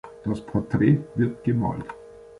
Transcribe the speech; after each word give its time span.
Das 0.25 0.41
Porträt 0.41 0.97
wird 1.13 1.43
gemalt. 1.43 1.85